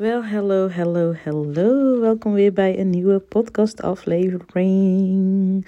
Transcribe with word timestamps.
Wel, 0.00 0.24
hallo, 0.24 0.68
hallo, 0.68 1.14
hallo. 1.24 2.00
Welkom 2.00 2.32
weer 2.32 2.52
bij 2.52 2.78
een 2.78 2.90
nieuwe 2.90 3.18
podcast-aflevering. 3.18 5.66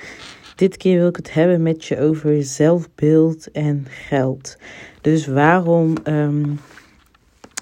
Dit 0.56 0.76
keer 0.76 0.98
wil 0.98 1.08
ik 1.08 1.16
het 1.16 1.32
hebben 1.32 1.62
met 1.62 1.84
je 1.84 1.98
over 1.98 2.42
zelfbeeld 2.42 3.50
en 3.50 3.86
geld. 3.88 4.56
Dus 5.00 5.26
waarom 5.26 5.94
um, 6.04 6.60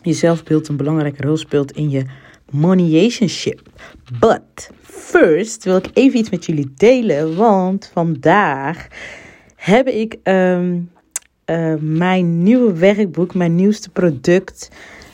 je 0.03 0.13
zelfbeeld 0.13 0.69
een 0.69 0.77
belangrijke 0.77 1.23
rol 1.23 1.37
speelt 1.37 1.73
in 1.73 1.91
je 1.91 2.05
moneyship. 2.51 3.61
But 4.21 4.71
first 4.83 5.65
wil 5.65 5.77
ik 5.77 5.91
even 5.93 6.19
iets 6.19 6.31
met 6.31 6.47
jullie 6.47 6.73
delen, 6.77 7.37
want 7.37 7.91
vandaag 7.93 8.89
heb 9.57 9.87
ik 9.87 10.17
um, 10.23 10.91
uh, 11.47 11.75
mijn 11.81 12.43
nieuwe 12.43 12.73
werkboek, 12.73 13.35
mijn 13.35 13.55
nieuwste 13.55 13.91
product 13.91 14.71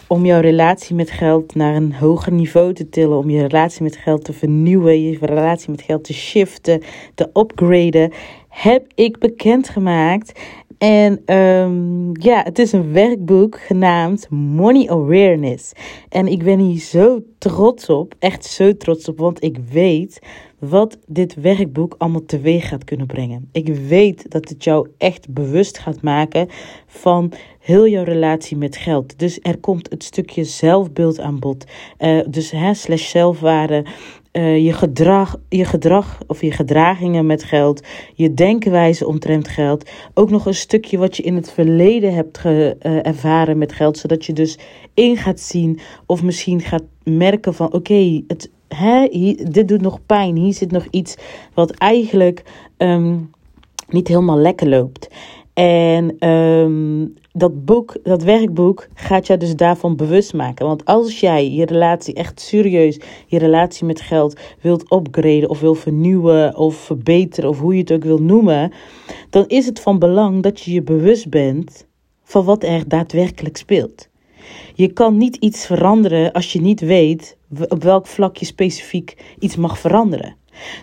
om 0.09 0.25
jouw 0.25 0.41
relatie 0.41 0.95
met 0.95 1.11
geld 1.11 1.55
naar 1.55 1.75
een 1.75 1.95
hoger 1.95 2.33
niveau 2.33 2.73
te 2.73 2.89
tillen, 2.89 3.19
om 3.19 3.31
je 3.31 3.41
relatie 3.41 3.83
met 3.83 3.97
geld 3.97 4.25
te 4.25 4.33
vernieuwen, 4.33 5.03
je 5.03 5.19
relatie 5.21 5.71
met 5.71 5.83
geld 5.83 6.05
te 6.05 6.13
shiften, 6.13 6.83
te 7.15 7.31
upgraden, 7.35 8.13
heb 8.49 8.87
ik 8.95 9.19
bekendgemaakt. 9.19 10.41
En 10.79 11.37
um, 11.37 12.11
ja, 12.21 12.43
het 12.43 12.59
is 12.59 12.73
een 12.73 12.93
werkboek 12.93 13.61
genaamd 13.61 14.31
Money 14.31 14.89
Awareness. 14.89 15.73
En 16.09 16.27
ik 16.27 16.45
ben 16.45 16.59
hier 16.59 16.81
zo 16.81 17.23
trots 17.39 17.89
op, 17.89 18.15
echt 18.19 18.45
zo 18.45 18.77
trots 18.77 19.09
op, 19.09 19.19
want 19.19 19.43
ik 19.43 19.59
weet 19.71 20.19
wat 20.59 20.99
dit 21.07 21.35
werkboek 21.35 21.95
allemaal 21.99 22.25
teweeg 22.25 22.69
gaat 22.69 22.85
kunnen 22.85 23.07
brengen. 23.07 23.49
Ik 23.53 23.69
weet 23.69 24.31
dat 24.31 24.49
het 24.49 24.65
jou 24.65 24.89
echt 24.99 25.29
bewust 25.29 25.79
gaat 25.79 26.03
maken 26.03 26.49
van 26.87 27.33
heel 27.67 27.89
jouw 27.89 28.05
relatie 28.05 28.57
met 28.57 28.77
geld. 28.77 29.19
Dus 29.19 29.39
er 29.43 29.59
komt 29.59 29.91
het 29.91 30.05
stukje 30.05 30.45
zelfbeeld 30.45 31.21
aan 31.21 31.39
bod. 31.39 31.65
Uh, 31.99 32.21
dus 32.29 32.51
hè, 32.51 32.75
slash 32.75 33.11
zelfwaarde. 33.11 33.85
Uh, 34.33 34.65
je, 34.65 34.73
gedrag, 34.73 35.37
je 35.49 35.65
gedrag 35.65 36.19
of 36.27 36.41
je 36.41 36.53
gedragingen 36.53 37.27
met 37.27 37.45
geld, 37.45 37.83
je 38.15 38.35
denkwijze 38.35 39.07
omtrent 39.07 39.49
geld. 39.49 39.91
Ook 40.15 40.31
nog 40.31 40.47
een 40.47 40.55
stukje 40.55 40.99
wat 40.99 41.17
je 41.17 41.23
in 41.23 41.35
het 41.35 41.53
verleden 41.53 42.15
hebt 42.15 42.39
ge, 42.39 42.77
uh, 42.83 43.07
ervaren 43.07 43.59
met 43.59 43.73
geld, 43.73 43.99
zodat 43.99 44.25
je 44.25 44.33
dus 44.33 44.59
in 44.95 45.17
gaat 45.17 45.41
zien 45.41 45.81
of 46.07 46.23
misschien 46.23 46.61
gaat 46.61 46.85
merken 47.05 47.55
van 47.55 47.73
oké, 47.73 48.23
het, 48.27 48.51
hè, 48.69 49.07
dit 49.51 49.69
doet 49.69 49.81
nog 49.81 50.07
pijn. 50.07 50.37
Hier 50.37 50.55
zit 50.55 50.71
nog 50.71 50.87
iets 50.91 51.17
wat 51.55 51.71
eigenlijk 51.71 52.43
um, 52.79 53.31
niet 53.89 54.09
helemaal 54.09 54.39
lekker 54.39 54.69
loopt. 54.69 55.09
En 55.55 56.29
um, 56.29 57.15
dat 57.37 57.65
boek, 57.65 57.97
dat 58.03 58.23
werkboek, 58.23 58.89
gaat 58.95 59.27
jou 59.27 59.39
dus 59.39 59.57
daarvan 59.57 59.97
bewust 59.97 60.35
maken. 60.35 60.67
Want 60.67 60.85
als 60.85 61.21
jij 61.21 61.51
je 61.51 61.65
relatie 61.65 62.15
echt 62.15 62.41
serieus, 62.41 63.01
je 63.27 63.39
relatie 63.39 63.87
met 63.87 64.01
geld 64.01 64.41
wilt 64.61 64.93
upgraden 64.93 65.49
of 65.49 65.61
wil 65.61 65.75
vernieuwen 65.75 66.57
of 66.57 66.77
verbeteren 66.77 67.51
of 67.51 67.61
hoe 67.61 67.75
je 67.75 67.81
het 67.81 67.93
ook 67.93 68.05
wil 68.05 68.23
noemen, 68.23 68.73
dan 69.31 69.45
is 69.47 69.67
het 69.67 69.81
van 69.81 69.99
belang 69.99 70.43
dat 70.43 70.61
je 70.61 70.73
je 70.73 70.83
bewust 70.83 71.29
bent 71.29 71.87
van 72.23 72.45
wat 72.45 72.63
er 72.63 72.89
daadwerkelijk 72.89 73.57
speelt. 73.57 74.09
Je 74.75 74.93
kan 74.93 75.17
niet 75.17 75.37
iets 75.37 75.67
veranderen 75.67 76.33
als 76.33 76.53
je 76.53 76.61
niet 76.61 76.81
weet 76.81 77.37
op 77.69 77.83
welk 77.83 78.07
vlak 78.07 78.37
je 78.37 78.47
specifiek 78.47 79.17
iets 79.39 79.57
mag 79.57 79.79
veranderen. 79.79 80.37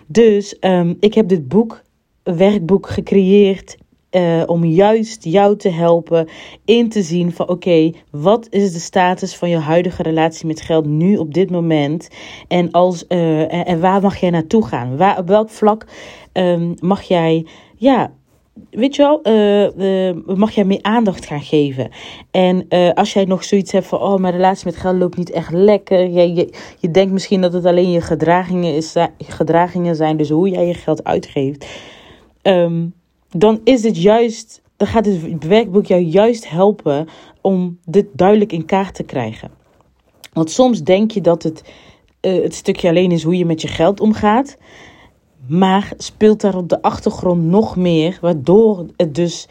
Dus 0.06 0.56
um, 0.60 0.96
ik 1.00 1.14
heb 1.14 1.28
dit 1.28 1.48
boek, 1.48 1.82
werkboek 2.22 2.88
gecreëerd 2.88 3.76
uh, 4.14 4.42
om 4.46 4.64
juist 4.64 5.24
jou 5.24 5.56
te 5.56 5.68
helpen 5.68 6.28
in 6.64 6.88
te 6.88 7.02
zien 7.02 7.32
van 7.32 7.48
oké, 7.48 7.90
wat 8.10 8.46
is 8.50 8.72
de 8.72 8.78
status 8.78 9.36
van 9.36 9.48
je 9.48 9.56
huidige 9.56 10.02
relatie 10.02 10.46
met 10.46 10.60
geld 10.60 10.86
nu 10.86 11.16
op 11.16 11.34
dit 11.34 11.50
moment? 11.50 12.08
En, 12.48 12.70
als, 12.70 13.04
uh, 13.08 13.68
en, 13.68 13.80
waar 13.80 14.00
mag 14.00 14.16
jij 14.16 14.30
naartoe 14.30 14.66
gaan? 14.66 14.96
Waar, 14.96 15.18
op 15.18 15.28
welk 15.28 15.50
vlak 15.50 15.86
um, 16.32 16.74
mag 16.80 17.02
jij, 17.02 17.46
ja, 17.76 18.12
weet 18.70 18.96
je 18.96 19.02
wel, 19.02 19.20
uh, 20.26 20.36
mag 20.36 20.50
jij 20.50 20.64
meer 20.64 20.82
aandacht 20.82 21.26
gaan 21.26 21.42
geven. 21.42 21.90
En 22.30 22.68
als 22.94 23.12
jij 23.12 23.24
nog 23.24 23.44
zoiets 23.44 23.72
hebt 23.72 23.86
van, 23.86 24.00
oh, 24.00 24.16
mijn 24.16 24.34
relatie 24.34 24.66
met 24.66 24.76
geld 24.76 24.98
loopt 24.98 25.16
niet 25.16 25.30
echt 25.30 25.52
lekker. 25.52 26.08
Je, 26.08 26.34
je, 26.34 26.52
je 26.78 26.90
denkt 26.90 27.12
misschien 27.12 27.40
dat 27.40 27.52
het 27.52 27.64
alleen 27.64 27.90
je 27.90 28.00
gedragingen, 28.00 28.74
is, 28.74 28.94
gedragingen 29.18 29.96
zijn, 29.96 30.16
dus 30.16 30.30
hoe 30.30 30.48
jij 30.48 30.66
je 30.66 30.74
geld 30.74 31.04
uitgeeft. 31.04 31.66
Um, 32.42 32.94
dan 33.36 33.60
is 33.64 33.82
het 33.82 34.02
juist, 34.02 34.62
dan 34.76 34.88
gaat 34.88 35.06
het 35.06 35.44
werkboek 35.44 35.86
jou 35.86 36.00
juist 36.00 36.48
helpen 36.48 37.08
om 37.40 37.78
dit 37.84 38.06
duidelijk 38.12 38.52
in 38.52 38.64
kaart 38.64 38.94
te 38.94 39.02
krijgen. 39.02 39.50
Want 40.32 40.50
soms 40.50 40.82
denk 40.82 41.10
je 41.10 41.20
dat 41.20 41.42
het, 41.42 41.62
uh, 42.20 42.42
het 42.42 42.54
stukje 42.54 42.88
alleen 42.88 43.12
is 43.12 43.22
hoe 43.22 43.38
je 43.38 43.44
met 43.44 43.62
je 43.62 43.68
geld 43.68 44.00
omgaat. 44.00 44.56
Maar 45.46 45.92
speelt 45.96 46.40
daar 46.40 46.56
op 46.56 46.68
de 46.68 46.82
achtergrond 46.82 47.42
nog 47.42 47.76
meer, 47.76 48.18
waardoor 48.20 48.86
het 48.96 49.14
dus. 49.14 49.48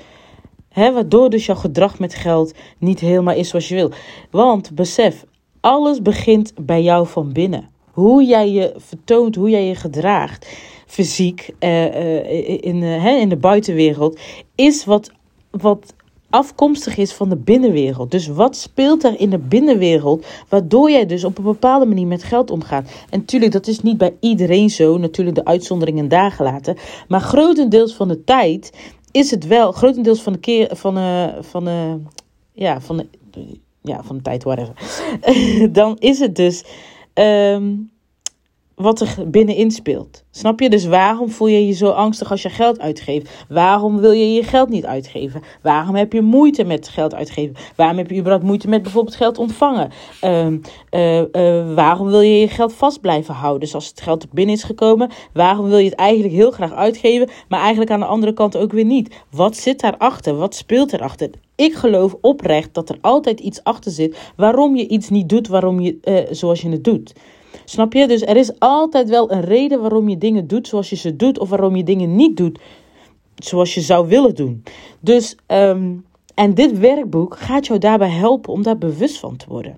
Hè, 0.69 0.93
waardoor 0.93 1.29
dus 1.29 1.45
jouw 1.45 1.55
gedrag 1.55 1.99
met 1.99 2.15
geld 2.15 2.53
niet 2.77 2.99
helemaal 2.99 3.35
is 3.35 3.49
zoals 3.49 3.67
je 3.67 3.75
wil. 3.75 3.91
Want 4.31 4.75
besef, 4.75 5.25
alles 5.59 6.01
begint 6.01 6.53
bij 6.61 6.83
jou 6.83 7.07
van 7.07 7.33
binnen. 7.33 7.69
Hoe 7.91 8.23
jij 8.23 8.51
je 8.51 8.73
vertoont, 8.77 9.35
hoe 9.35 9.49
jij 9.49 9.67
je 9.67 9.75
gedraagt 9.75 10.47
fysiek 10.93 11.53
uh, 11.59 11.85
uh, 11.85 12.63
in, 12.63 12.81
uh, 12.81 13.05
in 13.05 13.29
de 13.29 13.37
buitenwereld, 13.37 14.19
is 14.55 14.85
wat, 14.85 15.11
wat 15.51 15.93
afkomstig 16.29 16.97
is 16.97 17.13
van 17.13 17.29
de 17.29 17.35
binnenwereld. 17.35 18.11
Dus 18.11 18.27
wat 18.27 18.55
speelt 18.55 19.03
er 19.03 19.19
in 19.19 19.29
de 19.29 19.37
binnenwereld, 19.37 20.25
waardoor 20.49 20.91
jij 20.91 21.05
dus 21.05 21.23
op 21.23 21.37
een 21.37 21.43
bepaalde 21.43 21.85
manier 21.85 22.07
met 22.07 22.23
geld 22.23 22.51
omgaat. 22.51 22.91
En 23.09 23.19
natuurlijk, 23.19 23.51
dat 23.51 23.67
is 23.67 23.81
niet 23.81 23.97
bij 23.97 24.15
iedereen 24.19 24.69
zo, 24.69 24.97
natuurlijk 24.97 25.35
de 25.35 25.45
uitzonderingen 25.45 26.07
daar 26.07 26.31
gelaten. 26.31 26.77
Maar 27.07 27.21
grotendeels 27.21 27.93
van 27.93 28.07
de 28.07 28.23
tijd 28.23 28.73
is 29.11 29.31
het 29.31 29.47
wel, 29.47 29.71
grotendeels 29.71 30.21
van 30.21 30.33
de 30.33 30.39
keer, 30.39 30.75
van, 30.75 30.97
uh, 30.97 31.27
van, 31.39 31.67
uh, 31.67 31.93
ja, 32.51 32.81
van 32.81 32.97
de, 32.97 33.07
ja, 33.81 34.03
van 34.03 34.15
de 34.15 34.21
tijd, 34.21 34.43
whatever. 34.43 34.73
Dan 35.79 35.95
is 35.99 36.19
het 36.19 36.35
dus... 36.35 36.63
Um, 37.13 37.92
wat 38.75 39.01
er 39.01 39.15
binnenin 39.27 39.71
speelt. 39.71 40.23
Snap 40.31 40.59
je? 40.59 40.69
Dus 40.69 40.85
waarom 40.85 41.29
voel 41.29 41.47
je 41.47 41.67
je 41.67 41.73
zo 41.73 41.89
angstig 41.89 42.31
als 42.31 42.41
je 42.41 42.49
geld 42.49 42.79
uitgeeft? 42.79 43.45
Waarom 43.49 43.99
wil 43.99 44.11
je 44.11 44.33
je 44.33 44.43
geld 44.43 44.69
niet 44.69 44.85
uitgeven? 44.85 45.41
Waarom 45.61 45.95
heb 45.95 46.13
je 46.13 46.21
moeite 46.21 46.63
met 46.63 46.87
geld 46.87 47.13
uitgeven? 47.13 47.55
Waarom 47.75 47.97
heb 47.97 48.09
je 48.09 48.17
überhaupt 48.17 48.45
moeite 48.45 48.69
met 48.69 48.81
bijvoorbeeld 48.81 49.15
geld 49.15 49.37
ontvangen? 49.37 49.91
Uh, 50.23 50.47
uh, 50.47 51.19
uh, 51.19 51.73
waarom 51.75 52.07
wil 52.07 52.21
je 52.21 52.39
je 52.39 52.47
geld 52.47 52.73
vast 52.73 53.01
blijven 53.01 53.33
houden? 53.33 53.59
Dus 53.61 53.73
als 53.75 53.87
het 53.87 54.01
geld 54.01 54.23
er 54.23 54.29
binnen 54.31 54.55
is 54.55 54.63
gekomen, 54.63 55.11
waarom 55.33 55.69
wil 55.69 55.77
je 55.77 55.89
het 55.89 55.99
eigenlijk 55.99 56.33
heel 56.33 56.51
graag 56.51 56.73
uitgeven, 56.73 57.29
maar 57.49 57.59
eigenlijk 57.59 57.91
aan 57.91 57.99
de 57.99 58.05
andere 58.05 58.33
kant 58.33 58.57
ook 58.57 58.71
weer 58.71 58.85
niet? 58.85 59.15
Wat 59.31 59.57
zit 59.57 59.79
daarachter? 59.79 60.35
Wat 60.35 60.55
speelt 60.55 60.93
erachter? 60.93 61.29
Ik 61.55 61.73
geloof 61.73 62.15
oprecht 62.21 62.73
dat 62.73 62.89
er 62.89 62.97
altijd 63.01 63.39
iets 63.39 63.63
achter 63.63 63.91
zit 63.91 64.17
waarom 64.35 64.75
je 64.75 64.87
iets 64.87 65.09
niet 65.09 65.29
doet 65.29 65.47
waarom 65.47 65.79
je, 65.79 65.97
uh, 66.03 66.19
zoals 66.31 66.61
je 66.61 66.69
het 66.69 66.83
doet. 66.83 67.13
Snap 67.65 67.93
je? 67.93 68.07
Dus 68.07 68.21
er 68.21 68.37
is 68.37 68.59
altijd 68.59 69.09
wel 69.09 69.31
een 69.31 69.41
reden 69.41 69.81
waarom 69.81 70.09
je 70.09 70.17
dingen 70.17 70.47
doet 70.47 70.67
zoals 70.67 70.89
je 70.89 70.95
ze 70.95 71.15
doet, 71.15 71.39
of 71.39 71.49
waarom 71.49 71.75
je 71.75 71.83
dingen 71.83 72.15
niet 72.15 72.37
doet 72.37 72.59
zoals 73.35 73.73
je 73.73 73.81
zou 73.81 74.07
willen 74.07 74.35
doen. 74.35 74.63
Dus, 74.99 75.35
um, 75.47 76.05
en 76.35 76.53
dit 76.53 76.79
werkboek 76.79 77.37
gaat 77.37 77.67
jou 77.67 77.79
daarbij 77.79 78.09
helpen 78.09 78.53
om 78.53 78.63
daar 78.63 78.77
bewust 78.77 79.19
van 79.19 79.35
te 79.35 79.45
worden. 79.47 79.77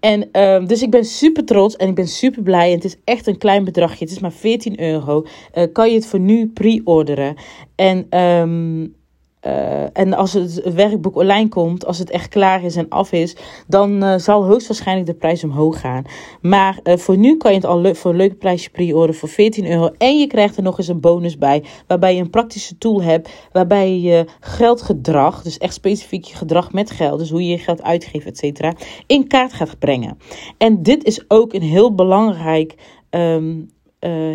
En 0.00 0.40
um, 0.40 0.66
dus 0.66 0.82
ik 0.82 0.90
ben 0.90 1.04
super 1.04 1.44
trots 1.44 1.76
en 1.76 1.88
ik 1.88 1.94
ben 1.94 2.08
super 2.08 2.42
blij. 2.42 2.68
En 2.68 2.74
het 2.74 2.84
is 2.84 2.96
echt 3.04 3.26
een 3.26 3.38
klein 3.38 3.64
bedragje. 3.64 4.04
Het 4.04 4.12
is 4.12 4.18
maar 4.18 4.32
14 4.32 4.80
euro. 4.80 5.24
Uh, 5.54 5.64
kan 5.72 5.88
je 5.88 5.94
het 5.94 6.06
voor 6.06 6.20
nu 6.20 6.48
pre-orderen. 6.48 7.36
En 7.74 8.18
um, 8.20 8.94
uh, 9.46 9.82
en 9.92 10.14
als 10.14 10.32
het 10.32 10.72
werkboek 10.74 11.16
online 11.16 11.48
komt, 11.48 11.86
als 11.86 11.98
het 11.98 12.10
echt 12.10 12.28
klaar 12.28 12.64
is 12.64 12.76
en 12.76 12.88
af 12.88 13.12
is, 13.12 13.36
dan 13.66 14.04
uh, 14.04 14.18
zal 14.18 14.44
hoogstwaarschijnlijk 14.44 15.06
de 15.06 15.14
prijs 15.14 15.44
omhoog 15.44 15.80
gaan. 15.80 16.04
Maar 16.40 16.80
uh, 16.84 16.96
voor 16.96 17.16
nu 17.16 17.36
kan 17.36 17.50
je 17.50 17.56
het 17.56 17.66
al 17.66 17.94
voor 17.94 18.10
een 18.10 18.16
leuk 18.16 18.38
prijsje 18.38 18.70
pre-orderen 18.70 19.14
voor 19.14 19.28
14 19.28 19.70
euro. 19.70 19.90
En 19.98 20.18
je 20.18 20.26
krijgt 20.26 20.56
er 20.56 20.62
nog 20.62 20.78
eens 20.78 20.88
een 20.88 21.00
bonus 21.00 21.38
bij, 21.38 21.64
waarbij 21.86 22.14
je 22.14 22.20
een 22.20 22.30
praktische 22.30 22.78
tool 22.78 23.02
hebt, 23.02 23.30
waarbij 23.52 23.98
je 23.98 24.24
geldgedrag, 24.40 25.42
dus 25.42 25.58
echt 25.58 25.74
specifiek 25.74 26.24
je 26.24 26.36
gedrag 26.36 26.72
met 26.72 26.90
geld, 26.90 27.18
dus 27.18 27.30
hoe 27.30 27.44
je 27.44 27.50
je 27.50 27.58
geld 27.58 27.82
uitgeeft, 27.82 28.26
et 28.26 28.38
cetera, 28.38 28.72
in 29.06 29.26
kaart 29.26 29.52
gaat 29.52 29.78
brengen. 29.78 30.18
En 30.58 30.82
dit 30.82 31.04
is 31.04 31.24
ook 31.28 31.52
een 31.52 31.62
heel 31.62 31.94
belangrijk, 31.94 32.74
um, 33.10 33.70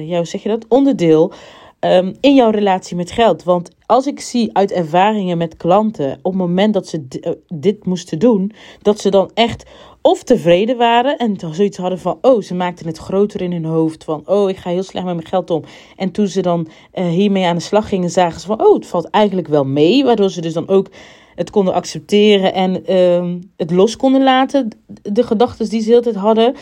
ja, 0.06 0.18
hoe 0.18 0.26
zeg 0.26 0.44
je 0.44 0.50
dat, 0.50 0.66
onderdeel 0.68 1.34
um, 1.80 2.14
in 2.20 2.36
jouw 2.36 2.50
relatie 2.50 2.96
met 2.96 3.12
geld. 3.12 3.44
Want 3.44 3.78
als 3.90 4.08
ik 4.08 4.20
zie 4.20 4.50
uit 4.54 4.72
ervaringen 4.72 5.38
met 5.38 5.58
klanten, 5.58 6.20
op 6.22 6.32
het 6.32 6.42
moment 6.42 6.74
dat 6.74 6.88
ze 6.88 7.08
dit 7.48 7.86
moesten 7.86 8.20
doen, 8.20 8.52
dat 8.82 9.00
ze 9.00 9.10
dan 9.10 9.32
echt 9.34 9.66
of 10.02 10.24
tevreden 10.24 10.78
waren 10.78 11.18
en 11.18 11.38
zoiets 11.52 11.78
hadden 11.78 12.00
van, 12.00 12.18
oh, 12.22 12.42
ze 12.42 12.56
maakten 12.56 12.88
het 12.88 12.98
groter 12.98 13.42
in 13.42 13.52
hun 13.52 13.66
hoofd. 13.66 14.04
Van, 14.04 14.22
oh, 14.26 14.50
ik 14.50 14.58
ga 14.58 14.70
heel 14.70 14.84
slecht 14.84 15.06
met 15.06 15.16
mijn 15.16 15.28
geld 15.28 15.50
om. 15.50 15.64
En 15.96 16.12
toen 16.12 16.28
ze 16.28 16.42
dan 16.42 16.68
uh, 16.94 17.08
hiermee 17.08 17.46
aan 17.46 17.56
de 17.56 17.62
slag 17.62 17.90
gingen, 17.90 18.10
zagen 18.10 18.40
ze 18.40 18.48
van, 18.48 18.66
oh, 18.66 18.74
het 18.74 18.86
valt 18.86 19.10
eigenlijk 19.10 19.48
wel 19.48 19.66
mee. 19.66 20.04
Waardoor 20.04 20.30
ze 20.30 20.42
dus 20.42 20.54
dan 20.54 20.68
ook 20.68 20.88
het 21.36 21.50
konden 21.50 21.74
accepteren 21.74 22.54
en 22.54 22.92
uh, 22.92 23.42
het 23.58 23.72
los 23.72 23.96
konden 23.96 24.24
laten. 24.24 24.70
De 25.02 25.24
gedachten 25.24 25.70
die 25.70 25.82
ze 25.82 25.96
altijd 25.96 26.16
hadden. 26.16 26.56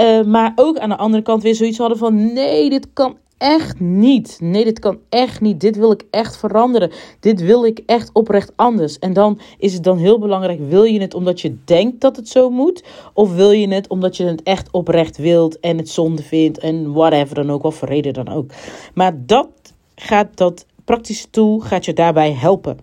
Uh, 0.00 0.22
maar 0.24 0.52
ook 0.56 0.78
aan 0.78 0.88
de 0.88 0.96
andere 0.96 1.22
kant 1.22 1.42
weer 1.42 1.54
zoiets 1.54 1.78
hadden 1.78 1.98
van, 1.98 2.32
nee, 2.32 2.70
dit 2.70 2.92
kan 2.92 3.16
echt 3.38 3.80
niet. 3.80 4.38
Nee, 4.40 4.64
dit 4.64 4.78
kan 4.78 4.98
echt 5.08 5.40
niet. 5.40 5.60
Dit 5.60 5.76
wil 5.76 5.90
ik 5.90 6.04
echt 6.10 6.36
veranderen. 6.36 6.90
Dit 7.20 7.40
wil 7.40 7.64
ik 7.64 7.82
echt 7.86 8.10
oprecht 8.12 8.52
anders. 8.56 8.98
En 8.98 9.12
dan 9.12 9.40
is 9.58 9.72
het 9.72 9.84
dan 9.84 9.98
heel 9.98 10.18
belangrijk: 10.18 10.60
wil 10.68 10.84
je 10.84 11.00
het 11.00 11.14
omdat 11.14 11.40
je 11.40 11.56
denkt 11.64 12.00
dat 12.00 12.16
het 12.16 12.28
zo 12.28 12.50
moet? 12.50 12.84
Of 13.12 13.34
wil 13.34 13.50
je 13.50 13.68
het 13.68 13.88
omdat 13.88 14.16
je 14.16 14.24
het 14.24 14.42
echt 14.42 14.70
oprecht 14.70 15.16
wilt 15.16 15.60
en 15.60 15.76
het 15.78 15.88
zonde 15.88 16.22
vindt 16.22 16.58
en 16.58 16.92
whatever 16.92 17.34
dan 17.34 17.50
ook, 17.50 17.72
voor 17.72 17.88
reden 17.88 18.14
dan 18.14 18.28
ook. 18.28 18.50
Maar 18.94 19.26
dat 19.26 19.48
gaat 19.94 20.36
dat 20.36 20.66
praktische 20.84 21.30
tool 21.30 21.58
gaat 21.58 21.84
je 21.84 21.92
daarbij 21.92 22.32
helpen. 22.32 22.78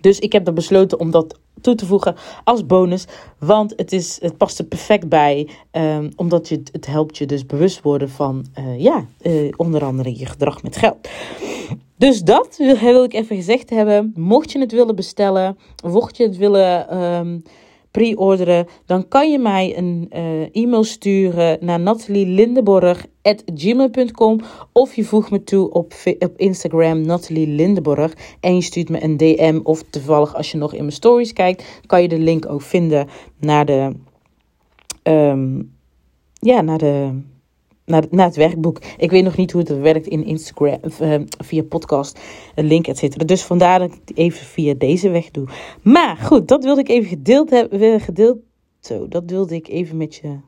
Dus 0.00 0.18
ik 0.18 0.32
heb 0.32 0.46
er 0.46 0.52
besloten 0.52 1.00
om 1.00 1.10
dat 1.10 1.38
toe 1.60 1.74
te 1.74 1.86
voegen 1.86 2.16
als 2.44 2.66
bonus. 2.66 3.04
Want 3.38 3.72
het, 3.76 3.92
is, 3.92 4.18
het 4.20 4.36
past 4.36 4.58
er 4.58 4.64
perfect 4.64 5.08
bij. 5.08 5.48
Um, 5.72 6.10
omdat 6.16 6.48
je, 6.48 6.62
het 6.72 6.86
helpt 6.86 7.18
je 7.18 7.26
dus 7.26 7.46
bewust 7.46 7.82
worden 7.82 8.10
van, 8.10 8.46
uh, 8.58 8.80
ja, 8.80 9.04
uh, 9.22 9.52
onder 9.56 9.84
andere 9.84 10.18
je 10.18 10.26
gedrag 10.26 10.62
met 10.62 10.76
geld. 10.76 11.08
Dus 11.96 12.22
dat 12.22 12.56
wil 12.56 13.04
ik 13.04 13.12
even 13.12 13.36
gezegd 13.36 13.70
hebben. 13.70 14.12
Mocht 14.16 14.52
je 14.52 14.58
het 14.58 14.72
willen 14.72 14.96
bestellen, 14.96 15.58
mocht 15.84 16.16
je 16.16 16.22
het 16.22 16.36
willen 16.36 17.02
um, 17.02 17.42
pre-orderen, 17.90 18.66
dan 18.86 19.08
kan 19.08 19.30
je 19.30 19.38
mij 19.38 19.78
een 19.78 20.10
uh, 20.16 20.22
e-mail 20.52 20.84
sturen 20.84 21.58
naar 21.60 21.80
natalielindeborg.gmail.com 21.80 24.40
of 24.72 24.94
je 24.94 25.04
voegt 25.04 25.30
me 25.30 25.44
toe 25.44 25.70
op, 25.70 25.92
op 26.18 26.32
Instagram 26.36 27.00
Natalie 27.00 27.46
Lindeborg 27.46 28.14
en 28.40 28.54
je 28.54 28.62
stuurt 28.62 28.88
me 28.88 29.02
een 29.02 29.16
DM 29.16 29.60
of 29.62 29.82
toevallig 29.82 30.34
als 30.34 30.50
je 30.50 30.58
nog 30.58 30.72
in 30.72 30.80
mijn 30.80 30.92
stories 30.92 31.32
kijkt, 31.32 31.82
kan 31.86 32.02
je 32.02 32.08
de 32.08 32.18
link 32.18 32.50
ook 32.50 32.62
vinden 32.62 33.08
naar 33.38 33.64
de, 33.64 33.92
um, 35.02 35.72
ja, 36.32 36.60
naar 36.60 36.78
de 36.78 37.20
naar, 37.90 38.04
naar 38.10 38.26
het 38.26 38.36
werkboek. 38.36 38.78
Ik 38.96 39.10
weet 39.10 39.24
nog 39.24 39.36
niet 39.36 39.52
hoe 39.52 39.60
het 39.60 39.80
werkt 39.80 40.06
in 40.06 40.24
Instagram, 40.24 40.78
uh, 41.02 41.14
via 41.38 41.62
podcast, 41.62 42.20
een 42.54 42.66
link, 42.66 42.86
et 42.86 42.98
cetera. 42.98 43.24
Dus 43.24 43.42
vandaar 43.42 43.78
dat 43.78 43.92
ik 44.04 44.18
even 44.18 44.46
via 44.46 44.74
deze 44.74 45.10
weg 45.10 45.30
doe. 45.30 45.48
Maar 45.82 46.16
goed, 46.16 46.48
dat 46.48 46.64
wilde 46.64 46.80
ik 46.80 46.88
even 46.88 47.08
gedeeld 47.08 47.50
hebben. 47.50 48.00
Gedeeld, 48.00 48.38
zo, 48.80 49.08
dat 49.08 49.22
wilde 49.26 49.54
ik 49.54 49.68
even 49.68 49.96
met 49.96 50.14
je 50.14 50.38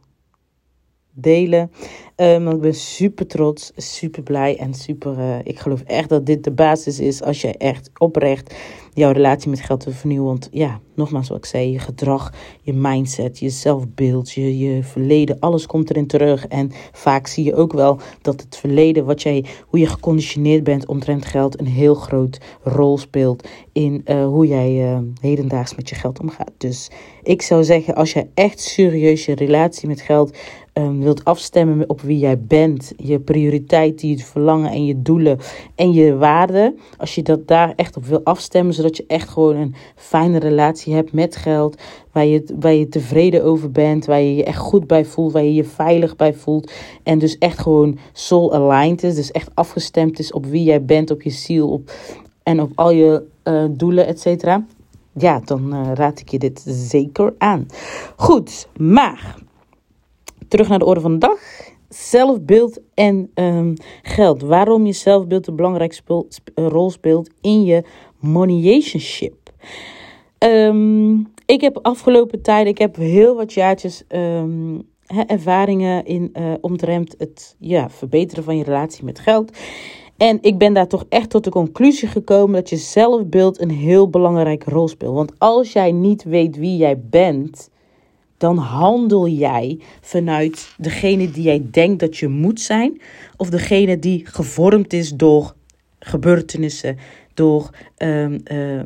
delen. 1.14 1.70
Um, 2.17 2.49
ik 2.49 2.61
ben 2.61 2.75
super 2.75 3.26
trots, 3.26 3.73
super 3.76 4.23
blij 4.23 4.59
en 4.59 4.75
super. 4.75 5.19
Uh, 5.19 5.38
ik 5.43 5.59
geloof 5.59 5.82
echt 5.82 6.09
dat 6.09 6.26
dit 6.26 6.44
de 6.44 6.50
basis 6.50 7.00
is 7.00 7.23
als 7.23 7.41
je 7.41 7.56
echt 7.56 7.91
oprecht 7.99 8.55
jouw 8.94 9.12
relatie 9.12 9.50
met 9.50 9.61
geld 9.61 9.85
wil 9.85 9.93
vernieuwen. 9.93 10.26
Want 10.26 10.49
ja, 10.50 10.81
nogmaals, 10.94 11.29
wat 11.29 11.38
ik 11.38 11.44
zei, 11.44 11.70
je 11.70 11.79
gedrag, 11.79 12.32
je 12.62 12.73
mindset, 12.73 13.38
je 13.38 13.49
zelfbeeld, 13.49 14.31
je, 14.31 14.59
je 14.59 14.82
verleden, 14.82 15.37
alles 15.41 15.67
komt 15.67 15.91
erin 15.91 16.06
terug. 16.06 16.47
En 16.47 16.70
vaak 16.93 17.26
zie 17.26 17.44
je 17.44 17.55
ook 17.55 17.73
wel 17.73 17.99
dat 18.23 18.41
het 18.41 18.56
verleden, 18.56 19.05
wat 19.05 19.23
jij, 19.23 19.44
hoe 19.67 19.79
je 19.79 19.87
geconditioneerd 19.87 20.64
bent 20.64 20.87
omtrent 20.87 21.25
geld, 21.25 21.61
een 21.61 21.67
heel 21.67 21.94
groot 21.94 22.41
rol 22.62 22.99
speelt 22.99 23.49
in 23.73 24.03
uh, 24.05 24.26
hoe 24.26 24.47
jij 24.47 24.93
uh, 24.93 24.99
hedendaags 25.20 25.75
met 25.75 25.88
je 25.88 25.94
geld 25.94 26.20
omgaat. 26.20 26.53
Dus 26.59 26.91
ik 27.23 27.43
zou 27.43 27.64
zeggen, 27.64 27.94
als 27.94 28.12
je 28.12 28.26
echt 28.35 28.61
serieus 28.61 29.25
je 29.25 29.35
relatie 29.35 29.88
met 29.88 30.00
geld 30.00 30.37
um, 30.75 31.00
wilt 31.00 31.25
afstemmen 31.25 31.88
op 31.88 32.00
wie 32.02 32.19
jij 32.19 32.40
bent, 32.40 32.93
je 32.96 33.20
prioriteit, 33.20 34.00
je 34.00 34.19
verlangen 34.19 34.70
en 34.70 34.84
je 34.84 35.02
doelen 35.02 35.38
en 35.75 35.93
je 35.93 36.16
waarden, 36.16 36.78
als 36.96 37.14
je 37.14 37.22
dat 37.22 37.49
daar 37.49 37.72
echt 37.76 37.96
op 37.96 38.04
wil 38.04 38.20
afstemmen, 38.25 38.75
zodat 38.75 38.96
je 38.96 39.04
echt 39.06 39.28
gewoon 39.28 39.56
een 39.56 39.75
fijne 39.96 40.38
relatie 40.38 40.94
hebt 40.94 41.12
met 41.12 41.37
geld, 41.37 41.81
waar 42.12 42.26
je, 42.26 42.44
waar 42.60 42.75
je 42.75 42.88
tevreden 42.88 43.44
over 43.44 43.70
bent, 43.70 44.06
waar 44.06 44.20
je 44.20 44.34
je 44.34 44.44
echt 44.44 44.58
goed 44.58 44.87
bij 44.87 45.04
voelt, 45.04 45.32
waar 45.32 45.44
je 45.44 45.54
je 45.54 45.64
veilig 45.64 46.16
bij 46.16 46.34
voelt 46.34 46.72
en 47.02 47.19
dus 47.19 47.38
echt 47.38 47.58
gewoon 47.58 47.99
soul 48.12 48.54
aligned 48.54 49.02
is, 49.02 49.14
dus 49.14 49.31
echt 49.31 49.50
afgestemd 49.54 50.19
is 50.19 50.32
op 50.32 50.46
wie 50.46 50.62
jij 50.62 50.84
bent, 50.84 51.10
op 51.10 51.22
je 51.22 51.31
ziel 51.31 51.70
op, 51.70 51.93
en 52.43 52.60
op 52.60 52.70
al 52.75 52.90
je 52.90 53.22
uh, 53.44 53.64
doelen, 53.70 54.06
et 54.06 54.20
cetera 54.20 54.64
ja, 55.14 55.40
dan 55.44 55.75
uh, 55.75 55.93
raad 55.94 56.20
ik 56.20 56.28
je 56.28 56.38
dit 56.38 56.62
zeker 56.66 57.34
aan. 57.38 57.66
Goed, 58.16 58.69
maar 58.76 59.37
terug 60.49 60.69
naar 60.69 60.78
de 60.78 60.84
orde 60.84 61.00
van 61.00 61.12
de 61.12 61.19
dag. 61.19 61.38
Zelfbeeld 61.94 62.80
en 62.94 63.30
um, 63.34 63.74
geld. 64.02 64.42
Waarom 64.42 64.86
je 64.86 64.92
zelfbeeld 64.92 65.46
een 65.46 65.56
belangrijke 65.56 66.24
rol 66.54 66.90
speelt 66.90 67.30
in 67.40 67.64
je 67.64 67.82
moneyation 68.20 69.00
Um, 70.44 71.32
ik 71.46 71.60
heb 71.60 71.78
afgelopen 71.82 72.42
tijd, 72.42 72.66
ik 72.66 72.78
heb 72.78 72.96
heel 72.96 73.36
wat 73.36 73.52
jaartjes 73.52 74.02
um, 74.08 74.82
ervaringen 75.26 76.04
in 76.04 76.32
uh, 76.34 76.52
omtrent 76.60 77.14
het 77.18 77.56
ja, 77.58 77.90
verbeteren 77.90 78.44
van 78.44 78.56
je 78.56 78.64
relatie 78.64 79.04
met 79.04 79.18
geld. 79.18 79.58
En 80.16 80.38
ik 80.40 80.58
ben 80.58 80.72
daar 80.72 80.86
toch 80.86 81.04
echt 81.08 81.30
tot 81.30 81.44
de 81.44 81.50
conclusie 81.50 82.08
gekomen 82.08 82.54
dat 82.54 82.68
je 82.68 82.76
zelfbeeld 82.76 83.60
een 83.60 83.70
heel 83.70 84.08
belangrijke 84.08 84.70
rol 84.70 84.88
speelt. 84.88 85.14
Want 85.14 85.32
als 85.38 85.72
jij 85.72 85.92
niet 85.92 86.22
weet 86.22 86.56
wie 86.56 86.76
jij 86.76 87.00
bent, 87.00 87.70
dan 88.42 88.56
handel 88.58 89.28
jij 89.28 89.78
vanuit 90.00 90.74
degene 90.78 91.30
die 91.30 91.42
jij 91.42 91.62
denkt 91.70 92.00
dat 92.00 92.16
je 92.16 92.28
moet 92.28 92.60
zijn, 92.60 93.00
of 93.36 93.50
degene 93.50 93.98
die 93.98 94.26
gevormd 94.26 94.92
is 94.92 95.10
door 95.10 95.54
gebeurtenissen, 95.98 96.98
door 97.34 97.70
um, 97.98 98.42
uh, 98.52 98.80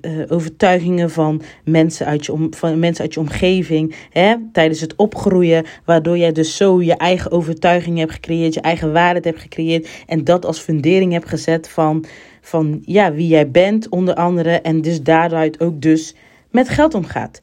uh, 0.00 0.24
overtuigingen 0.28 1.10
van 1.10 1.42
mensen 1.64 2.06
uit 2.06 2.26
je, 2.26 2.32
om, 2.32 2.54
van 2.54 2.78
mensen 2.78 3.04
uit 3.04 3.14
je 3.14 3.20
omgeving 3.20 3.94
hè, 4.10 4.34
tijdens 4.52 4.80
het 4.80 4.96
opgroeien, 4.96 5.64
waardoor 5.84 6.18
jij 6.18 6.32
dus 6.32 6.56
zo 6.56 6.82
je 6.82 6.96
eigen 6.96 7.30
overtuiging 7.30 7.98
hebt 7.98 8.12
gecreëerd, 8.12 8.54
je 8.54 8.60
eigen 8.60 8.92
waarheid 8.92 9.24
hebt 9.24 9.40
gecreëerd 9.40 9.88
en 10.06 10.24
dat 10.24 10.46
als 10.46 10.60
fundering 10.60 11.12
hebt 11.12 11.28
gezet 11.28 11.68
van, 11.68 12.04
van 12.40 12.82
ja, 12.84 13.12
wie 13.12 13.28
jij 13.28 13.50
bent 13.50 13.88
onder 13.88 14.14
andere 14.14 14.60
en 14.60 14.80
dus 14.80 15.02
daaruit 15.02 15.60
ook 15.60 15.80
dus 15.80 16.14
met 16.50 16.68
geld 16.68 16.94
omgaat. 16.94 17.40